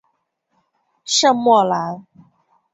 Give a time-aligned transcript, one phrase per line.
[1.13, 2.07] 圣莫兰。